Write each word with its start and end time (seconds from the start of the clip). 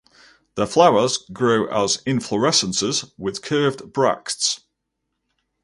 The 0.55 0.65
flowers 0.65 1.17
grow 1.31 1.67
as 1.67 1.97
inflorescences 2.07 3.11
with 3.19 3.43
curved 3.43 3.93
bracts. 3.93 4.61